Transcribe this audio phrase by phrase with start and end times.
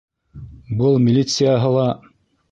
[0.79, 1.85] Был милицияһы ла...